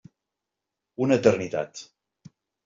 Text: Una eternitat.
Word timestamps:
Una 1.07 1.17
eternitat. 1.21 1.85